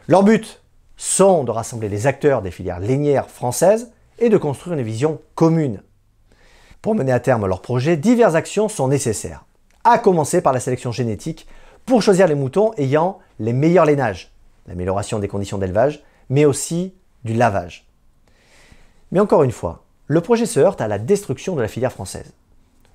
Leur 0.08 0.24
but 0.24 0.62
sont 0.98 1.44
de 1.44 1.52
rassembler 1.52 1.90
les 1.90 2.08
acteurs 2.08 2.42
des 2.42 2.52
filières 2.52 2.80
lainières 2.80 3.30
françaises 3.30 3.93
et 4.20 4.30
de 4.30 4.38
construire 4.38 4.78
une 4.78 4.86
vision 4.86 5.20
commune. 5.36 5.82
Pour 6.82 6.96
mener 6.96 7.12
à 7.12 7.20
terme 7.20 7.48
leur 7.48 7.62
projet, 7.62 7.98
diverses 7.98 8.36
actions 8.36 8.68
sont 8.68 8.88
nécessaires, 8.88 9.46
à 9.84 9.98
commencer 9.98 10.42
par 10.42 10.54
la 10.54 10.60
sélection 10.60 10.92
génétique 10.92 11.48
pour 11.86 12.02
choisir 12.02 12.28
les 12.28 12.36
moutons 12.36 12.74
ayant 12.78 13.20
les 13.40 13.54
meilleurs 13.54 13.86
lainages, 13.86 14.32
l'amélioration 14.68 15.20
des 15.20 15.28
conditions 15.28 15.58
d'élevage, 15.58 16.04
mais 16.30 16.46
aussi 16.46 16.94
du 17.24 17.34
lavage. 17.34 17.88
Mais 19.12 19.20
encore 19.20 19.44
une 19.44 19.52
fois, 19.52 19.84
le 20.08 20.22
projet 20.22 20.46
se 20.46 20.60
heurte 20.60 20.82
à 20.82 20.88
la 20.88 21.00
destruction 21.00 21.56
de 21.56 21.62
la 21.62 21.68
filière 21.68 21.92
française. 21.92 22.34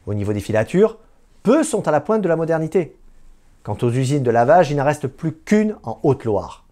Au 0.07 0.15
niveau 0.15 0.33
des 0.33 0.41
filatures, 0.41 0.99
peu 1.43 1.65
sont 1.65 1.89
à 1.89 1.91
la 1.91 2.01
pointe 2.01 2.23
de 2.23 2.29
la 2.29 2.37
modernité. 2.37 2.97
Quant 3.63 3.79
aux 3.83 3.91
usines 3.91 4.23
de 4.23 4.31
lavage, 4.31 4.71
il 4.71 4.77
n'en 4.77 4.85
reste 4.85 5.07
plus 5.07 5.33
qu'une 5.33 5.77
en 5.83 5.99
Haute-Loire. 6.03 6.68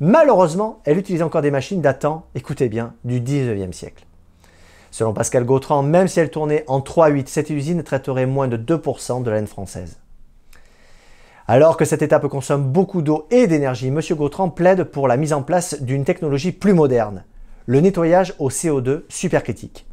Malheureusement, 0.00 0.80
elle 0.84 0.98
utilise 0.98 1.22
encore 1.22 1.42
des 1.42 1.50
machines 1.50 1.80
datant, 1.80 2.26
écoutez 2.36 2.68
bien, 2.68 2.94
du 3.04 3.20
19e 3.20 3.72
siècle. 3.72 4.04
Selon 4.92 5.12
Pascal 5.12 5.44
Gautran, 5.44 5.82
même 5.82 6.06
si 6.06 6.20
elle 6.20 6.30
tournait 6.30 6.64
en 6.68 6.78
3-8, 6.78 7.26
cette 7.26 7.50
usine 7.50 7.82
traiterait 7.82 8.26
moins 8.26 8.46
de 8.46 8.56
2% 8.56 9.22
de 9.22 9.30
la 9.30 9.36
laine 9.36 9.48
française. 9.48 9.98
Alors 11.48 11.76
que 11.76 11.84
cette 11.84 12.02
étape 12.02 12.28
consomme 12.28 12.70
beaucoup 12.70 13.02
d'eau 13.02 13.26
et 13.30 13.48
d'énergie, 13.48 13.88
M. 13.88 14.00
Gautran 14.12 14.50
plaide 14.50 14.84
pour 14.84 15.08
la 15.08 15.16
mise 15.16 15.32
en 15.32 15.42
place 15.42 15.82
d'une 15.82 16.04
technologie 16.04 16.52
plus 16.52 16.74
moderne, 16.74 17.24
le 17.66 17.80
nettoyage 17.80 18.34
au 18.38 18.50
CO2 18.50 19.02
supercritique. 19.08 19.86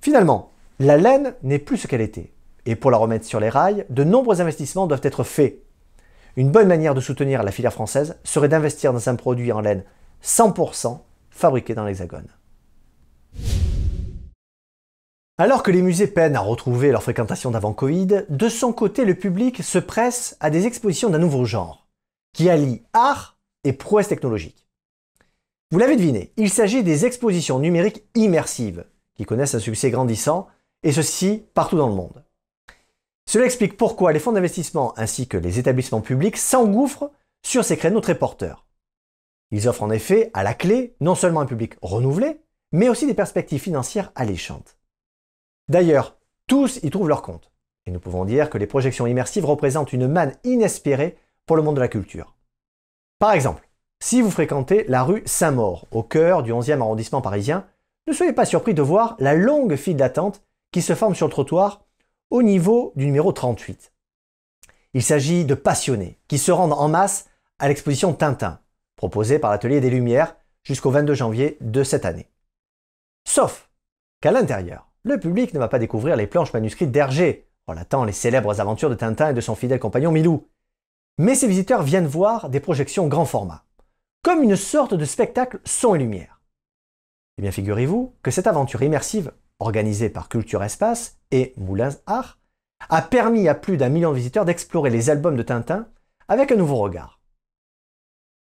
Finalement, 0.00 0.50
la 0.80 0.96
laine 0.96 1.34
n'est 1.44 1.60
plus 1.60 1.76
ce 1.76 1.86
qu'elle 1.86 2.00
était. 2.00 2.32
Et 2.66 2.74
pour 2.74 2.90
la 2.90 2.96
remettre 2.96 3.26
sur 3.26 3.40
les 3.40 3.48
rails, 3.48 3.86
de 3.90 4.02
nombreux 4.04 4.40
investissements 4.40 4.86
doivent 4.86 5.00
être 5.04 5.22
faits 5.22 5.58
une 6.36 6.50
bonne 6.50 6.68
manière 6.68 6.94
de 6.94 7.00
soutenir 7.00 7.42
la 7.42 7.50
filière 7.50 7.72
française 7.72 8.16
serait 8.24 8.48
d'investir 8.48 8.92
dans 8.92 9.08
un 9.08 9.16
produit 9.16 9.52
en 9.52 9.60
laine 9.60 9.84
100% 10.22 11.00
fabriqué 11.30 11.74
dans 11.74 11.84
l'Hexagone. 11.84 12.28
Alors 15.38 15.62
que 15.62 15.70
les 15.70 15.82
musées 15.82 16.06
peinent 16.06 16.36
à 16.36 16.40
retrouver 16.40 16.92
leur 16.92 17.02
fréquentation 17.02 17.50
d'avant 17.50 17.72
Covid, 17.72 18.24
de 18.28 18.48
son 18.48 18.72
côté, 18.72 19.04
le 19.04 19.14
public 19.14 19.62
se 19.62 19.78
presse 19.78 20.36
à 20.40 20.50
des 20.50 20.66
expositions 20.66 21.10
d'un 21.10 21.18
nouveau 21.18 21.44
genre, 21.44 21.88
qui 22.32 22.48
allie 22.48 22.82
art 22.92 23.38
et 23.64 23.72
prouesse 23.72 24.08
technologique. 24.08 24.68
Vous 25.70 25.78
l'avez 25.78 25.96
deviné, 25.96 26.32
il 26.36 26.50
s'agit 26.50 26.84
des 26.84 27.06
expositions 27.06 27.58
numériques 27.58 28.04
immersives, 28.14 28.84
qui 29.16 29.24
connaissent 29.24 29.54
un 29.54 29.58
succès 29.58 29.90
grandissant, 29.90 30.48
et 30.82 30.92
ceci 30.92 31.44
partout 31.54 31.78
dans 31.78 31.88
le 31.88 31.94
monde. 31.94 32.22
Cela 33.32 33.46
explique 33.46 33.78
pourquoi 33.78 34.12
les 34.12 34.18
fonds 34.18 34.32
d'investissement 34.32 34.92
ainsi 34.98 35.26
que 35.26 35.38
les 35.38 35.58
établissements 35.58 36.02
publics 36.02 36.36
s'engouffrent 36.36 37.10
sur 37.42 37.64
ces 37.64 37.78
créneaux 37.78 38.02
très 38.02 38.18
porteurs. 38.18 38.66
Ils 39.50 39.68
offrent 39.68 39.84
en 39.84 39.90
effet 39.90 40.30
à 40.34 40.42
la 40.42 40.52
clé 40.52 40.96
non 41.00 41.14
seulement 41.14 41.40
un 41.40 41.46
public 41.46 41.76
renouvelé, 41.80 42.42
mais 42.72 42.90
aussi 42.90 43.06
des 43.06 43.14
perspectives 43.14 43.62
financières 43.62 44.12
alléchantes. 44.16 44.76
D'ailleurs, 45.70 46.18
tous 46.46 46.78
y 46.82 46.90
trouvent 46.90 47.08
leur 47.08 47.22
compte. 47.22 47.50
Et 47.86 47.90
nous 47.90 48.00
pouvons 48.00 48.26
dire 48.26 48.50
que 48.50 48.58
les 48.58 48.66
projections 48.66 49.06
immersives 49.06 49.46
représentent 49.46 49.94
une 49.94 50.08
manne 50.08 50.34
inespérée 50.44 51.16
pour 51.46 51.56
le 51.56 51.62
monde 51.62 51.76
de 51.76 51.80
la 51.80 51.88
culture. 51.88 52.36
Par 53.18 53.32
exemple, 53.32 53.66
si 53.98 54.20
vous 54.20 54.30
fréquentez 54.30 54.84
la 54.88 55.04
rue 55.04 55.22
Saint-Maur, 55.24 55.86
au 55.90 56.02
cœur 56.02 56.42
du 56.42 56.52
11e 56.52 56.82
arrondissement 56.82 57.22
parisien, 57.22 57.66
ne 58.06 58.12
soyez 58.12 58.34
pas 58.34 58.44
surpris 58.44 58.74
de 58.74 58.82
voir 58.82 59.16
la 59.20 59.34
longue 59.34 59.76
file 59.76 59.96
d'attente 59.96 60.42
qui 60.70 60.82
se 60.82 60.94
forme 60.94 61.14
sur 61.14 61.28
le 61.28 61.32
trottoir 61.32 61.86
au 62.32 62.42
niveau 62.42 62.94
du 62.96 63.04
numéro 63.04 63.30
38. 63.30 63.92
Il 64.94 65.02
s'agit 65.02 65.44
de 65.44 65.54
passionnés 65.54 66.18
qui 66.28 66.38
se 66.38 66.50
rendent 66.50 66.72
en 66.72 66.88
masse 66.88 67.28
à 67.58 67.68
l'exposition 67.68 68.14
Tintin, 68.14 68.58
proposée 68.96 69.38
par 69.38 69.50
l'Atelier 69.50 69.82
des 69.82 69.90
Lumières 69.90 70.34
jusqu'au 70.62 70.90
22 70.90 71.12
janvier 71.12 71.58
de 71.60 71.84
cette 71.84 72.06
année. 72.06 72.30
Sauf 73.28 73.68
qu'à 74.22 74.30
l'intérieur, 74.30 74.90
le 75.02 75.20
public 75.20 75.52
ne 75.52 75.58
va 75.58 75.68
pas 75.68 75.78
découvrir 75.78 76.16
les 76.16 76.26
planches 76.26 76.54
manuscrites 76.54 76.90
d'Hergé, 76.90 77.50
relatant 77.66 78.06
les 78.06 78.12
célèbres 78.12 78.62
aventures 78.62 78.88
de 78.88 78.94
Tintin 78.94 79.28
et 79.28 79.34
de 79.34 79.40
son 79.42 79.54
fidèle 79.54 79.78
compagnon 79.78 80.10
Milou. 80.10 80.48
Mais 81.18 81.34
ces 81.34 81.48
visiteurs 81.48 81.82
viennent 81.82 82.06
voir 82.06 82.48
des 82.48 82.60
projections 82.60 83.08
grand 83.08 83.26
format, 83.26 83.66
comme 84.22 84.42
une 84.42 84.56
sorte 84.56 84.94
de 84.94 85.04
spectacle 85.04 85.60
son 85.66 85.96
et 85.96 85.98
lumière. 85.98 86.40
Eh 87.36 87.42
bien, 87.42 87.50
figurez-vous 87.50 88.14
que 88.22 88.30
cette 88.30 88.46
aventure 88.46 88.82
immersive 88.82 89.32
organisé 89.62 90.10
par 90.10 90.28
Culture 90.28 90.62
Espace 90.62 91.18
et 91.30 91.54
Moulins 91.56 91.96
Art, 92.06 92.38
a 92.88 93.02
permis 93.02 93.48
à 93.48 93.54
plus 93.54 93.76
d'un 93.76 93.88
million 93.88 94.10
de 94.10 94.16
visiteurs 94.16 94.44
d'explorer 94.44 94.90
les 94.90 95.08
albums 95.08 95.36
de 95.36 95.42
Tintin 95.42 95.88
avec 96.28 96.52
un 96.52 96.56
nouveau 96.56 96.76
regard. 96.76 97.20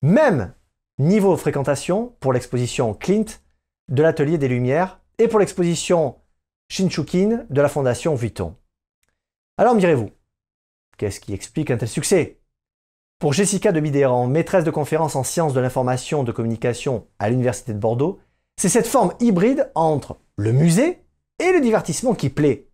Même 0.03 0.55
niveau 0.99 1.37
fréquentation 1.37 2.17
pour 2.21 2.33
l'exposition 2.33 2.95
Clint 2.95 3.41
de 3.89 4.03
l'Atelier 4.03 4.39
des 4.39 4.49
Lumières 4.49 5.01
et 5.19 5.29
pour 5.29 5.39
l'exposition 5.39 6.17
Shinchukin 6.71 7.47
de 7.51 7.61
la 7.61 7.69
Fondation 7.69 8.15
Vuitton. 8.15 8.57
Alors 9.57 9.75
me 9.75 9.81
direz-vous, 9.81 10.11
qu'est-ce 10.97 11.21
qui 11.21 11.35
explique 11.35 11.71
un 11.71 11.79
tel 11.79 11.89
succès? 11.89 12.41
Pour 13.19 13.33
Jessica 13.33 13.73
de 13.73 13.81
Bidéran, 13.81 14.29
maîtresse 14.29 14.65
de 14.65 14.71
conférence 14.71 15.17
en 15.17 15.25
sciences 15.25 15.55
de 15.55 15.61
l'information 15.61 16.23
de 16.23 16.31
communication 16.31 17.09
à 17.19 17.29
l'Université 17.29 17.73
de 17.73 17.79
Bordeaux, 17.79 18.21
c'est 18.57 18.69
cette 18.69 18.87
forme 18.87 19.15
hybride 19.19 19.73
entre 19.75 20.19
le 20.37 20.53
musée 20.53 21.05
et 21.39 21.53
le 21.53 21.61
divertissement 21.61 22.15
qui 22.15 22.31
plaît. 22.31 22.69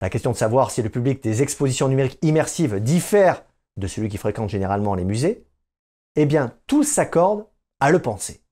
La 0.00 0.10
question 0.10 0.32
de 0.32 0.36
savoir 0.36 0.70
si 0.70 0.82
le 0.82 0.90
public 0.90 1.22
des 1.22 1.42
expositions 1.42 1.88
numériques 1.88 2.18
immersives 2.22 2.80
diffère 2.80 3.44
de 3.76 3.86
celui 3.86 4.08
qui 4.08 4.18
fréquente 4.18 4.50
généralement 4.50 4.94
les 4.94 5.04
musées 5.04 5.46
Eh 6.16 6.26
bien, 6.26 6.54
tous 6.66 6.84
s'accordent 6.84 7.46
à 7.80 7.90
le 7.90 8.00
penser. 8.00 8.42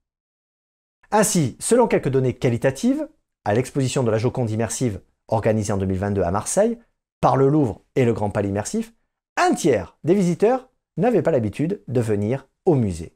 Ainsi, 1.11 1.55
selon 1.59 1.87
quelques 1.87 2.09
données 2.09 2.33
qualitatives, 2.33 3.07
à 3.43 3.53
l'exposition 3.53 4.03
de 4.03 4.11
la 4.11 4.17
Joconde 4.17 4.49
immersive 4.49 5.01
organisée 5.27 5.73
en 5.73 5.77
2022 5.77 6.23
à 6.23 6.31
Marseille, 6.31 6.79
par 7.21 7.37
le 7.37 7.47
Louvre 7.47 7.81
et 7.95 8.05
le 8.05 8.13
Grand 8.13 8.29
Palais 8.29 8.49
immersif, 8.49 8.93
un 9.37 9.53
tiers 9.53 9.97
des 10.03 10.13
visiteurs 10.13 10.69
n'avaient 10.97 11.21
pas 11.21 11.31
l'habitude 11.31 11.83
de 11.87 12.01
venir 12.01 12.47
au 12.65 12.75
musée. 12.75 13.15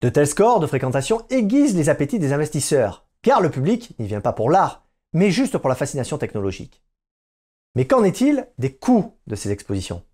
De 0.00 0.08
tels 0.08 0.26
scores 0.26 0.60
de 0.60 0.66
fréquentation 0.66 1.22
aiguisent 1.30 1.76
les 1.76 1.88
appétits 1.88 2.18
des 2.18 2.32
investisseurs, 2.32 3.08
car 3.22 3.40
le 3.40 3.50
public 3.50 3.94
n'y 3.98 4.06
vient 4.06 4.20
pas 4.20 4.32
pour 4.32 4.50
l'art, 4.50 4.87
mais 5.12 5.30
juste 5.30 5.58
pour 5.58 5.68
la 5.68 5.74
fascination 5.74 6.18
technologique. 6.18 6.82
Mais 7.74 7.86
qu'en 7.86 8.04
est-il 8.04 8.48
des 8.58 8.74
coûts 8.74 9.14
de 9.26 9.34
ces 9.34 9.50
expositions? 9.50 10.04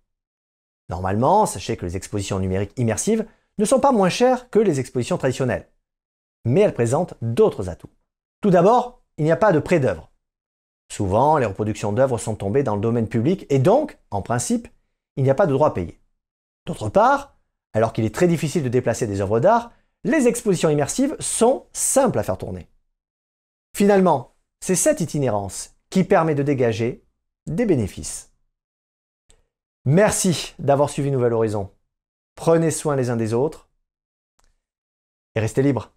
Normalement, 0.89 1.45
sachez 1.45 1.77
que 1.77 1.85
les 1.85 1.95
expositions 1.95 2.39
numériques 2.39 2.77
immersives 2.77 3.25
ne 3.57 3.65
sont 3.65 3.79
pas 3.79 3.91
moins 3.91 4.09
chères 4.09 4.49
que 4.49 4.59
les 4.59 4.79
expositions 4.79 5.17
traditionnelles, 5.17 5.69
mais 6.45 6.61
elles 6.61 6.73
présentent 6.73 7.15
d'autres 7.21 7.69
atouts. 7.69 7.89
Tout 8.41 8.51
d'abord, 8.51 9.01
il 9.17 9.25
n'y 9.25 9.31
a 9.31 9.37
pas 9.37 9.51
de 9.51 9.59
prêt 9.59 9.79
d'œuvre. 9.79 10.11
Souvent, 10.91 11.37
les 11.37 11.45
reproductions 11.45 11.93
d'œuvres 11.93 12.17
sont 12.17 12.35
tombées 12.35 12.63
dans 12.63 12.75
le 12.75 12.81
domaine 12.81 13.07
public 13.07 13.47
et 13.49 13.59
donc, 13.59 13.97
en 14.11 14.21
principe, 14.21 14.67
il 15.15 15.23
n'y 15.23 15.29
a 15.29 15.35
pas 15.35 15.47
de 15.47 15.53
droit 15.53 15.69
à 15.69 15.71
payer. 15.71 15.99
D'autre 16.67 16.89
part, 16.89 17.35
alors 17.73 17.93
qu'il 17.93 18.05
est 18.05 18.13
très 18.13 18.27
difficile 18.27 18.63
de 18.63 18.69
déplacer 18.69 19.07
des 19.07 19.21
œuvres 19.21 19.39
d'art, 19.39 19.71
les 20.03 20.27
expositions 20.27 20.69
immersives 20.69 21.15
sont 21.19 21.65
simples 21.73 22.19
à 22.19 22.23
faire 22.23 22.37
tourner. 22.37 22.69
Finalement, 23.75 24.34
c'est 24.65 24.73
cette 24.73 24.99
itinérance 24.99 25.75
qui 25.91 26.03
permet 26.03 26.33
de 26.33 26.41
dégager 26.41 27.05
des 27.45 27.67
bénéfices. 27.67 28.33
Merci 29.85 30.55
d'avoir 30.57 30.89
suivi 30.89 31.11
Nouvel 31.11 31.33
Horizon. 31.33 31.71
Prenez 32.33 32.71
soin 32.71 32.95
les 32.95 33.11
uns 33.11 33.15
des 33.15 33.35
autres 33.35 33.69
et 35.35 35.39
restez 35.39 35.61
libres. 35.61 35.94